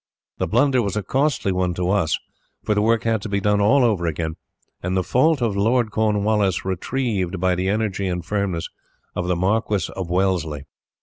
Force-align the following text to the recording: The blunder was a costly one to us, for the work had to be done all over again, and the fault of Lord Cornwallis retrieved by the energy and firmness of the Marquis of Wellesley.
The 0.39 0.47
blunder 0.47 0.81
was 0.81 0.95
a 0.97 1.03
costly 1.03 1.51
one 1.51 1.75
to 1.75 1.91
us, 1.91 2.17
for 2.63 2.73
the 2.73 2.81
work 2.81 3.03
had 3.03 3.21
to 3.21 3.29
be 3.29 3.39
done 3.39 3.61
all 3.61 3.83
over 3.83 4.07
again, 4.07 4.35
and 4.81 4.97
the 4.97 5.03
fault 5.03 5.43
of 5.43 5.55
Lord 5.55 5.91
Cornwallis 5.91 6.65
retrieved 6.65 7.39
by 7.39 7.53
the 7.53 7.69
energy 7.69 8.07
and 8.07 8.25
firmness 8.25 8.67
of 9.13 9.27
the 9.27 9.35
Marquis 9.35 9.93
of 9.95 10.09
Wellesley. 10.09 10.65